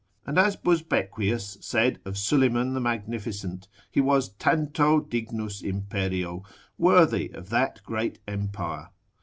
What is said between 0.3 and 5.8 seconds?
as Busbequius said of Suleiman the Magnificent, he was tanto dignus